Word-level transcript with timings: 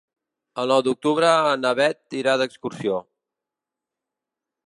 El 0.61 0.71
nou 0.73 0.79
d'octubre 0.87 1.33
na 1.65 1.73
Bet 1.81 2.17
irà 2.21 2.35
d'excursió. 2.43 2.97